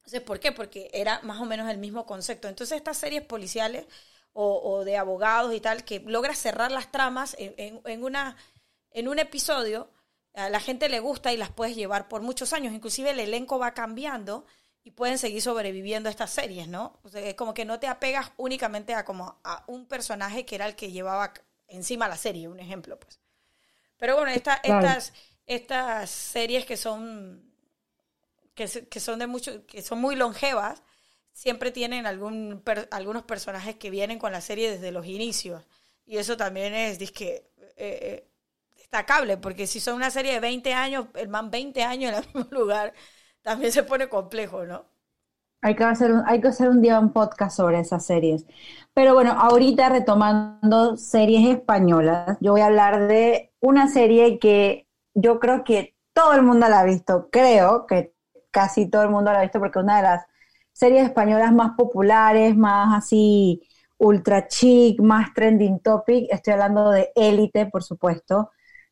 [0.00, 0.52] Entonces, ¿por qué?
[0.52, 2.48] Porque era más o menos el mismo concepto.
[2.48, 3.86] Entonces, estas series policiales
[4.38, 8.36] o, de abogados y tal, que logra cerrar las tramas en, en, una,
[8.90, 9.90] en un episodio,
[10.34, 12.74] a la gente le gusta y las puedes llevar por muchos años.
[12.74, 14.44] Inclusive el elenco va cambiando
[14.84, 17.00] y pueden seguir sobreviviendo estas series, ¿no?
[17.02, 20.66] O sea, como que no te apegas únicamente a como a un personaje que era
[20.66, 21.32] el que llevaba
[21.66, 23.18] encima la serie, un ejemplo, pues.
[23.96, 25.12] Pero bueno, estas,
[25.46, 27.42] estas series que son
[28.54, 30.82] que, que, son de mucho, que son muy longevas,
[31.36, 35.62] siempre tienen algún algunos personajes que vienen con la serie desde los inicios.
[36.06, 38.28] Y eso también es disque, eh, eh,
[38.78, 42.24] destacable, porque si son una serie de 20 años, el man 20 años en el
[42.34, 42.94] mismo lugar,
[43.42, 44.86] también se pone complejo, ¿no?
[45.60, 48.46] Hay que, hacer, hay que hacer un día un podcast sobre esas series.
[48.94, 55.38] Pero bueno, ahorita retomando series españolas, yo voy a hablar de una serie que yo
[55.38, 57.28] creo que todo el mundo la ha visto.
[57.30, 58.14] Creo que
[58.50, 60.26] casi todo el mundo la ha visto porque una de las
[60.76, 63.62] series españolas más populares, más así
[63.96, 66.26] ultra chic, más trending topic.
[66.30, 68.50] Estoy hablando de Élite, por supuesto.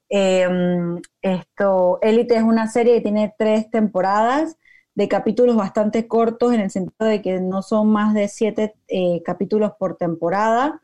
[0.08, 4.56] Em, esto, Élite es una serie que tiene tres temporadas
[4.94, 9.22] de capítulos bastante cortos en el sentido de que no son más de siete eh,
[9.22, 10.82] capítulos por temporada.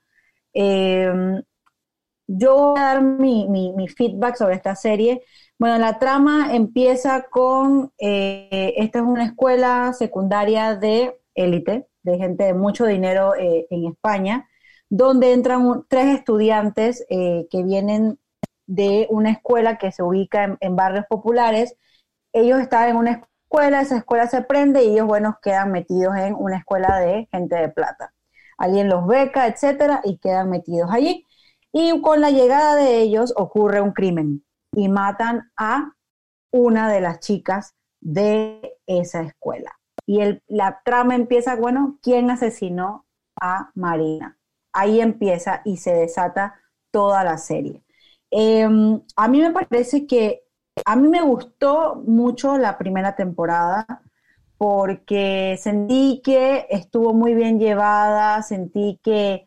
[0.52, 1.42] Em,
[2.26, 5.22] yo voy a dar mi, feedback sobre esta serie.
[5.60, 12.44] Bueno, la trama empieza con, eh, esta es una escuela secundaria de élite, de gente
[12.44, 14.48] de mucho dinero eh, en España,
[14.88, 18.18] donde entran tres estudiantes que vienen
[18.66, 21.76] de una escuela que se ubica en, barrios populares.
[22.32, 23.10] Ellos están en una
[23.44, 27.56] escuela, esa escuela se prende y ellos, bueno, quedan metidos en una escuela de gente
[27.56, 28.14] de plata.
[28.56, 31.26] Alguien los beca, etcétera, y quedan metidos allí.
[31.70, 34.42] Y con la llegada de ellos ocurre un crimen.
[34.72, 35.92] Y matan a
[36.52, 39.72] una de las chicas de esa escuela.
[40.06, 43.06] Y el, la trama empieza, bueno, ¿quién asesinó
[43.40, 44.38] a Marina?
[44.72, 46.54] Ahí empieza y se desata
[46.90, 47.84] toda la serie.
[48.30, 50.42] Em, a mí me parece que,
[50.84, 53.86] a mí me gustó mucho la primera temporada
[54.56, 59.46] porque sentí que estuvo muy bien llevada, sentí que,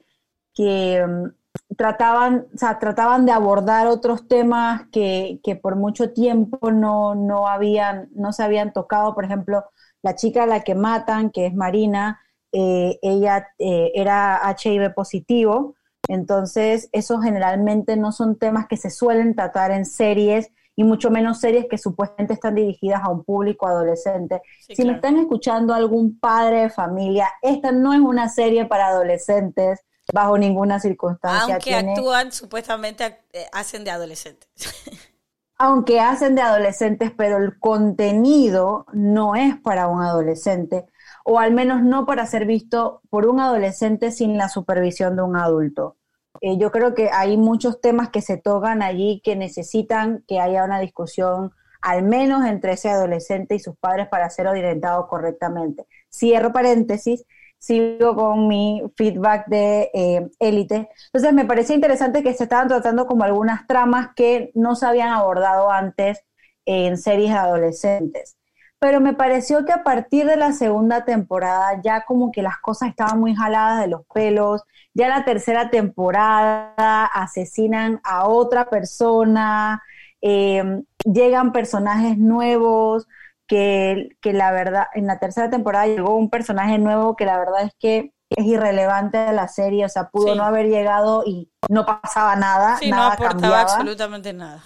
[0.54, 1.34] que em,
[1.78, 7.48] trataban, o sea, trataban de abordar otros temas que, que por mucho tiempo no, no,
[7.48, 9.16] habían, no se habían tocado.
[9.16, 9.64] Por ejemplo,
[10.02, 12.20] la chica a la que matan, que es Marina,
[12.52, 15.76] eh, ella eh, era HIV positivo,
[16.08, 21.40] entonces esos generalmente no son temas que se suelen tratar en series y mucho menos
[21.40, 24.42] series que supuestamente están dirigidas a un público adolescente.
[24.60, 29.80] si me están escuchando algún padre de familia, esta no es una serie para adolescentes
[30.12, 31.56] bajo ninguna circunstancia.
[31.56, 34.50] Aunque actúan, supuestamente eh, hacen de adolescentes.
[35.58, 40.86] aunque hacen de adolescentes, pero el contenido no es para un adolescente,
[41.24, 45.38] o al menos no para ser visto por un adolescente sin la supervisión de un
[45.38, 45.98] adulto.
[46.42, 50.66] Eh, yo creo que hay muchos temas que se tocan allí que necesitan que haya
[50.66, 55.86] una discusión al menos entre ese adolescente y sus padres para ser orientado correctamente.
[56.10, 57.26] Cierro paréntesis,
[57.64, 60.90] sigo con mi feedback de eh, élite.
[61.06, 65.10] Entonces me parecía interesante que se estaban tratando como algunas tramas que no se habían
[65.10, 66.26] abordado antes
[66.66, 68.36] en series de adolescentes.
[68.80, 72.90] Pero me pareció que a partir de la segunda temporada ya como que las cosas
[72.90, 74.64] estaban muy jaladas de los pelos.
[74.94, 79.82] Ya la tercera temporada asesinan a otra persona,
[80.22, 83.08] eh, llegan personajes nuevos,
[83.54, 87.74] que, la verdad, en la tercera temporada llegó un personaje nuevo que la verdad es
[87.78, 92.36] que es irrelevante de la serie, o sea, pudo no haber llegado y no pasaba
[92.36, 94.64] nada, nada no aportaba absolutamente nada.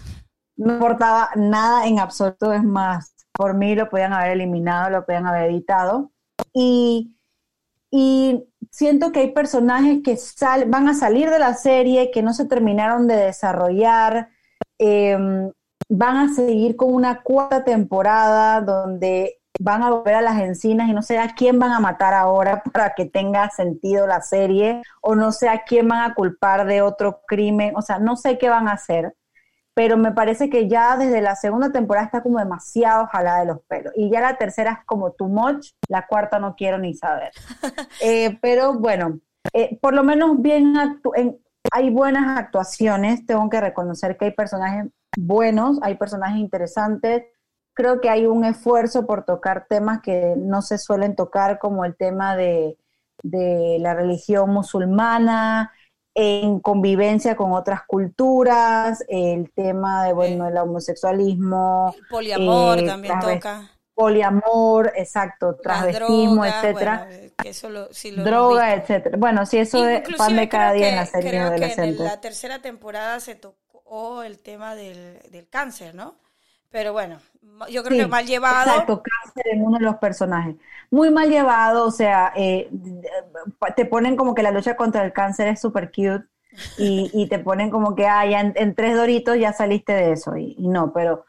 [0.55, 5.27] No aportaba nada en absoluto, es más, por mí lo podían haber eliminado, lo podían
[5.27, 6.11] haber editado.
[6.53, 7.17] Y,
[7.91, 12.33] y siento que hay personajes que sal, van a salir de la serie, que no
[12.33, 14.29] se terminaron de desarrollar.
[14.79, 15.51] Eh,
[15.89, 20.93] van a seguir con una cuarta temporada donde van a volver a las encinas y
[20.93, 25.15] no sé a quién van a matar ahora para que tenga sentido la serie o
[25.15, 28.49] no sé a quién van a culpar de otro crimen, o sea, no sé qué
[28.49, 29.15] van a hacer,
[29.73, 33.61] pero me parece que ya desde la segunda temporada está como demasiado jalada de los
[33.67, 37.31] pelos y ya la tercera es como too much, la cuarta no quiero ni saber.
[38.01, 39.19] Eh, pero bueno,
[39.53, 40.73] eh, por lo menos bien
[41.71, 47.23] hay buenas actuaciones, tengo que reconocer que hay personajes buenos, hay personajes interesantes.
[47.73, 51.95] Creo que hay un esfuerzo por tocar temas que no se suelen tocar, como el
[51.95, 52.77] tema de,
[53.23, 55.71] la religión musulmana,
[56.15, 61.93] en convivencia con otras culturas, el tema de, bueno, el homosexualismo.
[61.95, 63.71] El poliamor eh, también toca.
[63.93, 67.07] Poliamor, exacto, transvestismo, etcétera.
[68.23, 69.17] droga, etcétera.
[69.17, 72.03] Bueno, si eso es pan de cada día en la serie adolescente.
[72.03, 76.15] En la tercera temporada se tocó o el tema del, cáncer, ¿no?
[76.69, 77.19] Pero bueno,
[77.69, 78.69] yo creo que mal llevado.
[78.69, 80.55] Exacto, cáncer en uno de los personajes.
[80.91, 82.69] Muy mal llevado, o sea, eh,
[83.75, 86.25] te ponen como que la lucha contra el cáncer es súper cute
[86.77, 90.55] y, te ponen como que, ah, ya en, tres doritos ya saliste de eso y,
[90.67, 91.25] no, pero,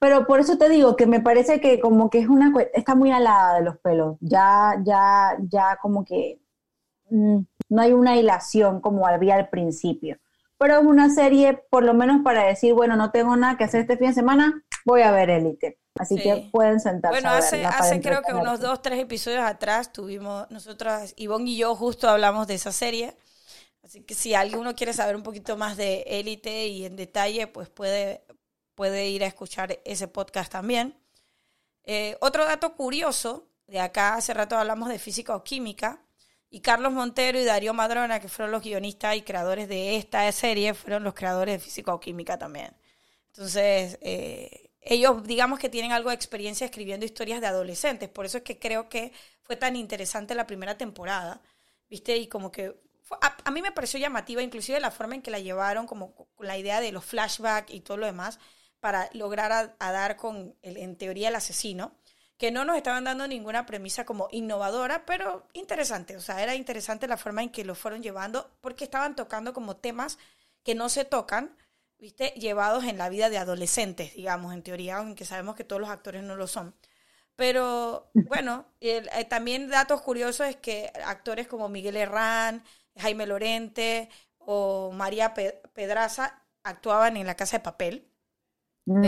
[0.00, 3.10] pero por eso te digo que me parece que como que es una, está muy
[3.10, 6.40] alada de los pelos, ya, ya, ya como que
[7.10, 7.38] mm,
[7.70, 10.18] no hay una hilación como había al principio
[10.58, 13.82] pero es una serie por lo menos para decir, bueno, no tengo nada que hacer
[13.82, 15.78] este fin de semana, voy a ver Élite.
[15.98, 17.20] Así que pueden sentarse.
[17.20, 21.74] Bueno, hace, hace creo que unos dos, tres episodios atrás tuvimos, nosotros, Ivonne y yo
[21.74, 23.16] justo hablamos de esa serie.
[23.82, 27.68] Así que si alguno quiere saber un poquito más de Élite y en detalle, pues
[27.68, 28.24] puede,
[28.74, 30.94] puede ir a escuchar ese podcast también.
[31.84, 36.02] Eh, otro dato curioso, de acá hace rato hablamos de física o química,
[36.50, 40.74] y Carlos Montero y Darío Madrona, que fueron los guionistas y creadores de esta serie,
[40.74, 42.74] fueron los creadores de Física o Química también.
[43.28, 48.38] Entonces, eh, ellos digamos que tienen algo de experiencia escribiendo historias de adolescentes, por eso
[48.38, 51.42] es que creo que fue tan interesante la primera temporada,
[51.88, 52.16] ¿viste?
[52.16, 52.74] Y como que
[53.20, 56.80] a, mí me pareció llamativa inclusive la forma en que la llevaron, como la idea
[56.80, 58.38] de los flashbacks y todo lo demás,
[58.80, 61.97] para lograr a, dar con, el, en teoría, el asesino
[62.38, 66.16] que no nos estaban dando ninguna premisa como innovadora, pero interesante.
[66.16, 69.76] O sea, era interesante la forma en que lo fueron llevando, porque estaban tocando como
[69.76, 70.18] temas
[70.62, 71.56] que no se tocan,
[71.98, 72.28] ¿viste?
[72.36, 76.22] Llevados en la vida de adolescentes, digamos, en teoría, aunque sabemos que todos los actores
[76.22, 76.74] no lo son.
[77.34, 82.62] Pero bueno, eh, también datos curiosos es que actores como Miguel Herrán,
[82.96, 88.08] Jaime Lorente o María Pedraza actuaban en La Casa de Papel.
[88.86, 89.04] Mm.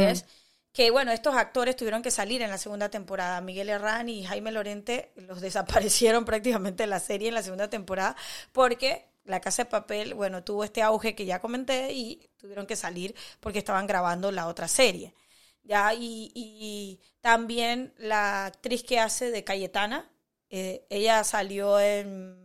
[0.73, 3.41] Que bueno, estos actores tuvieron que salir en la segunda temporada.
[3.41, 8.17] Miguel Herrán y Jaime Lorente los desaparecieron prácticamente de la serie en la segunda temporada
[8.53, 12.77] porque la Casa de Papel, bueno, tuvo este auge que ya comenté y tuvieron que
[12.77, 15.15] salir porque estaban grabando la otra serie.
[15.63, 20.11] Ya, y, y también la actriz que hace de Cayetana,
[20.49, 22.37] eh, ella salió en,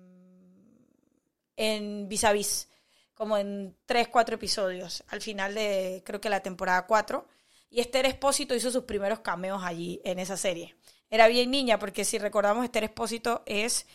[1.56, 2.70] en Vis a Vis,
[3.14, 7.28] como en tres, cuatro episodios, al final de, creo que la temporada 4.
[7.76, 10.76] Y Esther Espósito hizo sus primeros cameos allí en esa serie.
[11.10, 13.86] Era bien niña, porque si recordamos, Esther Espósito es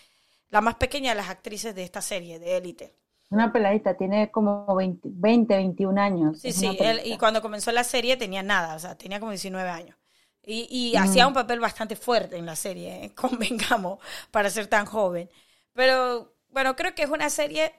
[0.50, 2.94] la más pequeña de las actrices de esta serie, de Élite.
[3.30, 6.38] Una peladita, tiene como 20, 20 21 años.
[6.38, 9.68] Sí, sí, él- y cuando comenzó la serie tenía nada, o sea, tenía como 19
[9.68, 9.96] años.
[10.42, 10.96] Y, y Mm.
[10.96, 13.14] hacía un papel bastante fuerte en la serie, ¿eh?
[13.80, 13.98] convengamos,
[14.30, 15.28] para ser tan joven.
[15.74, 17.74] Pero bueno, creo que es una serie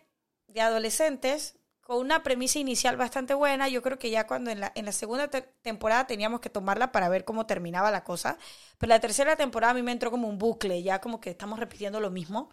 [0.47, 3.67] de adolescentes con una premisa inicial bastante buena.
[3.69, 6.91] Yo creo que ya cuando en la, en la segunda te- temporada teníamos que tomarla
[6.91, 8.37] para ver cómo terminaba la cosa.
[8.77, 11.59] Pero la tercera temporada a mí me entró como un bucle, ya como que estamos
[11.59, 12.49] repitiendo lo mismo.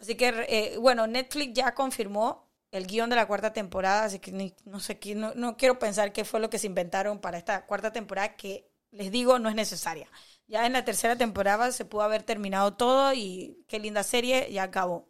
[0.00, 4.32] Así que, eh, bueno, Netflix ya confirmó el guion de la cuarta temporada, así que
[4.64, 7.92] no sé, no, no quiero pensar qué fue lo que se inventaron para esta cuarta
[7.92, 10.08] temporada, que les digo, no es necesaria.
[10.46, 14.64] Ya en la tercera temporada se pudo haber terminado todo y qué linda serie, ya
[14.64, 15.09] acabó.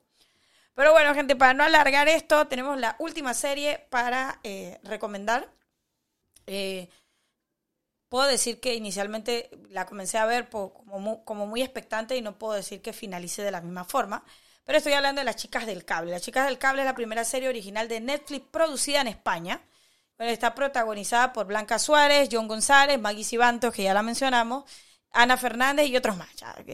[0.81, 5.53] Pero bueno, gente, para no alargar esto, tenemos la última serie para eh, recomendar.
[6.47, 6.88] Eh,
[8.09, 12.38] puedo decir que inicialmente la comencé a ver como, mu- como muy expectante y no
[12.38, 14.25] puedo decir que finalice de la misma forma.
[14.64, 16.12] Pero estoy hablando de Las Chicas del Cable.
[16.12, 19.61] Las Chicas del Cable es la primera serie original de Netflix producida en España.
[20.16, 24.64] Está protagonizada por Blanca Suárez, John González, Maggie Cibantos, que ya la mencionamos,
[25.12, 26.29] Ana Fernández y otros más,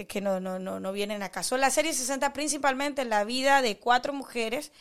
[0.09, 1.57] que, no, no, no, no vienen a caso.
[1.57, 4.73] La serie se centra principalmente en la vida de cuatro mujeres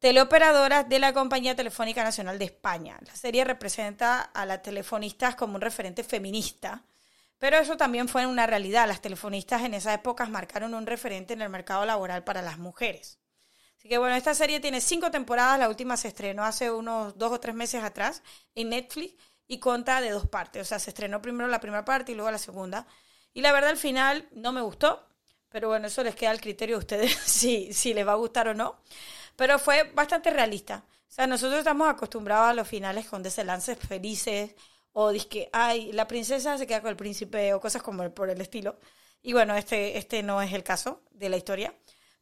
[0.00, 2.98] teleoperadoras de la Compañía Telefónica Nacional de España.
[3.06, 6.84] La serie representa a las telefonistas como un referente feminista,
[7.38, 8.88] pero eso también fue una realidad.
[8.88, 13.18] Las telefonistas en esas épocas marcaron un referente en el mercado laboral para las mujeres.
[13.78, 17.32] Así que bueno, esta serie tiene cinco temporadas, la última se estrenó hace unos dos
[17.32, 18.22] o tres meses atrás
[18.54, 19.14] en Netflix
[19.46, 20.62] y conta de dos partes.
[20.62, 22.86] O sea, se estrenó primero la primera parte y luego la segunda.
[23.32, 25.06] Y la verdad al final no me gustó,
[25.48, 28.48] pero bueno, eso les queda al criterio de ustedes si, si les va a gustar
[28.48, 28.80] o no.
[29.36, 30.84] Pero fue bastante realista.
[30.88, 34.54] O sea, nosotros estamos acostumbrados a los finales con desenlaces felices
[34.92, 38.40] o que, ay, la princesa se queda con el príncipe o cosas como por el
[38.40, 38.78] estilo.
[39.22, 41.74] Y bueno, este, este no es el caso de la historia.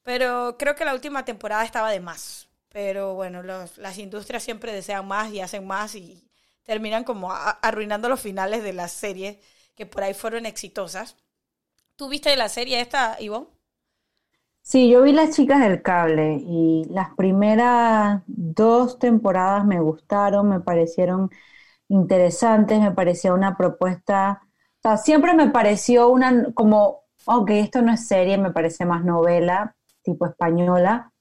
[0.02, 2.48] Pero creo que la última temporada estaba de más.
[2.68, 6.30] Pero bueno, las industrias siempre desean más y hacen más y
[6.64, 9.38] terminan como arruinando los finales de las series
[9.74, 11.16] que por ahí fueron exitosas.
[11.96, 13.48] ¿Tú viste la serie esta, Ivonne?
[14.62, 20.60] Sí, yo vi Las Chicas del Cable y las primeras dos temporadas me gustaron, me
[20.60, 21.30] parecieron
[21.88, 27.92] interesantes, me parecía una propuesta, o sea, siempre me pareció una, como, ok, esto no
[27.94, 31.11] es serie, me parece más novela, tipo española,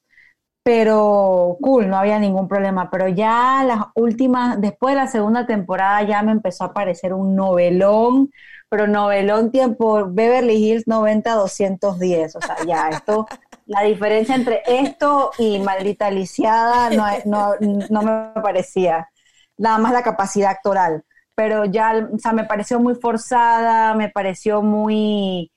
[0.64, 6.04] pero cool, no había ningún problema, pero ya las últimas, después de la segunda temporada
[6.04, 8.32] ya me empezó a parecer un novelón,
[8.70, 13.28] pero novelón tiempo Beverly Hills 90-210, o sea, ya esto,
[13.66, 17.56] la diferencia entre esto y Maldita Lisiada no, no,
[17.90, 19.10] no me parecía,
[19.58, 24.62] nada más la capacidad actoral, pero ya, o sea, me pareció muy forzada, me pareció
[24.62, 25.52] muy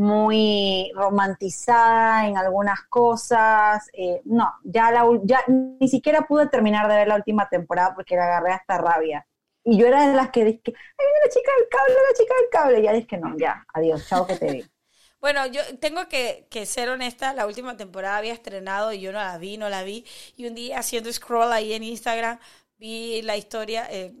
[0.00, 3.88] muy romantizada en algunas cosas.
[3.92, 8.16] eh, no, ya, la, ya ni siquiera pude terminar de ver la última temporada porque
[8.16, 9.26] la agarré hasta rabia.
[9.64, 10.72] Y yo era de las que dije, ay,
[11.06, 12.80] mira la chica del cable, la chica del cable.
[12.80, 14.70] Y ya dije, no, ya, adiós, chao que te vi.
[15.20, 19.18] Bueno, yo tengo que, que ser honesta, la última temporada había estrenado y yo no
[19.18, 20.04] la vi, no la vi.
[20.36, 22.38] Y un día haciendo scroll ahí en Instagram,
[22.78, 24.14] vi la historia, eh,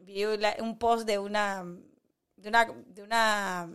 [0.00, 1.64] vi la- un post de una,
[2.36, 3.68] de una, de una,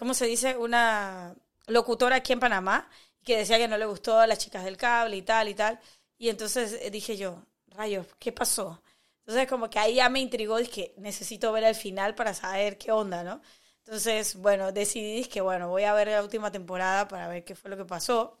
[0.00, 0.56] ¿cómo se dice?
[0.56, 1.34] Una
[1.66, 2.88] locutora aquí en Panamá
[3.22, 5.78] que decía que no le gustó a las chicas del cable y tal y tal.
[6.16, 8.82] Y entonces eh, dije yo, rayos, ¿qué pasó?
[9.18, 12.90] Entonces como que ahí ya me intrigó, dije, necesito ver el final para saber qué
[12.92, 13.42] onda, ¿no?
[13.84, 17.70] Entonces, bueno, decidí que, bueno, voy a ver la última temporada para ver qué fue
[17.70, 18.38] lo que pasó.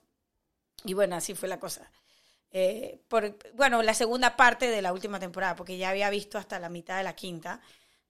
[0.84, 1.90] Y bueno, así fue la cosa.
[2.52, 6.58] Eh, por, bueno, la segunda parte de la última temporada, porque ya había visto hasta
[6.58, 7.60] la mitad de la quinta.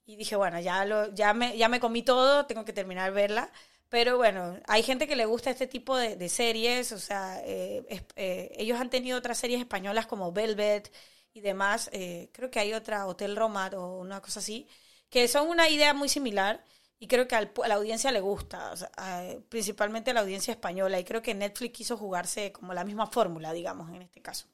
[0.06, 3.52] Y dije, bueno, ya, lo, ya, me, ya me comí todo, tengo que terminar verla.
[3.88, 7.84] Pero bueno, hay gente que le gusta este tipo de, series, o sea, eh,
[8.16, 10.92] eh, ellos han tenido otras series españolas como Velvet
[11.32, 11.90] y demás.
[11.92, 14.68] eh, creo que hay otra, Hotel Roma o una cosa así,
[15.08, 16.64] que son una idea muy similar
[17.00, 21.00] y creo que a la audiencia le gusta, o principalmente a la audiencia española.
[21.00, 24.46] Y creo que Netflix quiso jugarse como la misma fórmula, digamos, en este caso.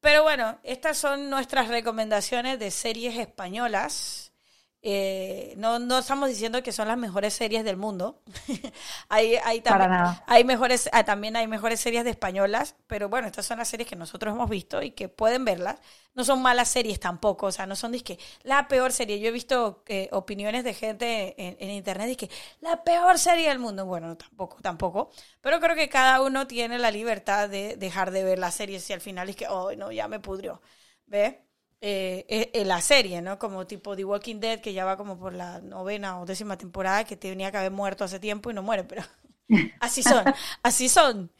[0.00, 4.27] Pero bueno, estas son nuestras recomendaciones de series españolas.
[4.80, 8.22] Eh, no, no estamos diciendo que son las mejores series del mundo.
[9.08, 9.92] hay, hay, también,
[10.26, 13.88] hay mejores, ah, también hay mejores series de españolas, pero bueno, estas son las series
[13.88, 15.80] que nosotros hemos visto y que pueden verlas.
[16.14, 19.18] No son malas series tampoco, o sea, no son que la peor serie.
[19.18, 23.58] Yo he visto eh, opiniones de gente en, internet y que la peor serie del
[23.58, 23.84] mundo.
[23.86, 25.10] Bueno, tampoco, tampoco.
[25.40, 28.92] Pero creo que cada uno tiene la libertad de dejar de ver la serie si
[28.92, 30.60] al final es que, oh, no, ya me pudrió.
[31.06, 31.47] ¿Ve?
[31.80, 33.38] Eh, eh, la serie, ¿no?
[33.38, 37.04] Como tipo The Walking Dead, que ya va como por la novena o décima temporada,
[37.04, 39.02] que tenía que haber muerto hace tiempo y no muere, pero
[39.80, 40.24] así son,
[40.62, 41.30] así son.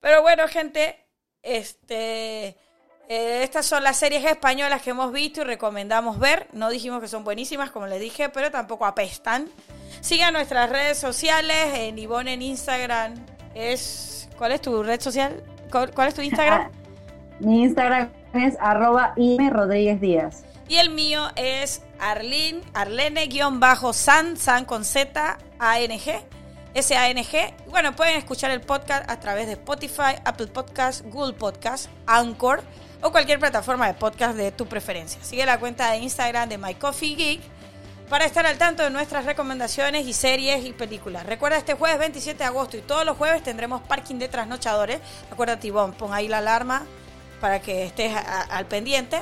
[0.00, 1.06] Pero bueno, gente,
[1.42, 2.56] este,
[3.08, 6.48] eh, estas son las series españolas que hemos visto y recomendamos ver.
[6.52, 9.48] No dijimos que son buenísimas, como les dije, pero tampoco apestan.
[10.00, 13.14] Sigan nuestras redes sociales, en en Instagram.
[13.54, 15.44] Es, ¿Cuál es tu red social?
[15.70, 16.72] ¿Cuál, es tu Instagram?
[17.40, 19.14] Mi Instagram es arroba
[19.50, 20.44] Rodríguez Díaz.
[20.68, 26.20] Y el mío es Arlene, Arlene-San, San con Z, A-N-G,
[26.74, 27.54] S-A-N-G.
[27.70, 32.62] Bueno, pueden escuchar el podcast a través de Spotify, Apple Podcast, Google Podcast, Anchor
[33.02, 35.22] o cualquier plataforma de podcast de tu preferencia.
[35.22, 37.40] Sigue la cuenta de Instagram de My Coffee Geek
[38.08, 41.26] para estar al tanto de nuestras recomendaciones y series y películas.
[41.26, 45.00] Recuerda, este jueves 27 de agosto y todos los jueves tendremos parking de trasnochadores.
[45.30, 46.86] Acuérdate, Ivonne, pon ahí la alarma
[47.40, 48.12] para que estés
[48.50, 49.18] al pendiente.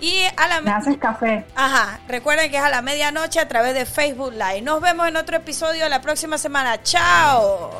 [0.00, 1.44] Y a la Me haces café.
[1.54, 4.62] Ajá, recuerden que es a la medianoche a través de Facebook Live.
[4.62, 6.82] Nos vemos en otro episodio la próxima semana.
[6.82, 7.70] ¡Chao!